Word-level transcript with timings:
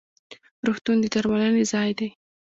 روغتون 0.65 0.97
د 1.01 1.05
درملنې 1.13 1.63
ځای 1.71 1.89
دی 1.99 2.09